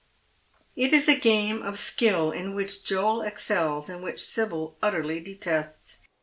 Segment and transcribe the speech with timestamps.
[0.75, 5.99] It is a game of skill in which Joel excels and which Sibyl utteriy detests.